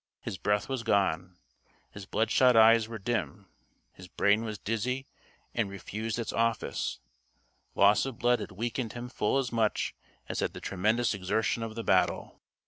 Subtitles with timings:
[0.21, 1.37] His breath was gone.
[1.91, 3.45] His bloodshot eyes were dim.
[3.93, 5.05] His brain was dizzy
[5.53, 6.99] and refused its office.
[7.75, 9.93] Loss of blood had weakened him full as much
[10.27, 12.41] as had the tremendous exertion of the battle.